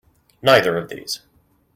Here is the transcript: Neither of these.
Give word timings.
Neither 0.41 0.77
of 0.79 0.89
these. 0.89 1.21